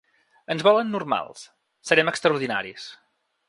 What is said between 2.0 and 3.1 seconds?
extraordinaris.